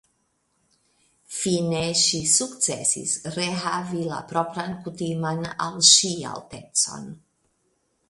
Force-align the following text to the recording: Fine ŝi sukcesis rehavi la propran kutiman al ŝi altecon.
Fine 1.39 1.81
ŝi 2.05 2.21
sukcesis 2.37 3.15
rehavi 3.37 4.09
la 4.09 4.25
propran 4.35 4.77
kutiman 4.89 5.49
al 5.69 5.81
ŝi 5.95 6.15
altecon. 6.35 7.11